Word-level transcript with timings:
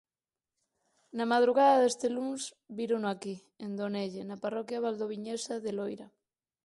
Na 1.17 1.25
madrugada 1.33 1.81
deste 1.81 2.07
luns 2.15 2.41
vírono 2.77 3.07
aquí, 3.11 3.35
en 3.65 3.71
Donelle, 3.79 4.21
na 4.29 4.37
parroquia 4.43 4.83
valdoviñesa 4.85 5.53
de 5.63 5.71
Loira. 5.77 6.07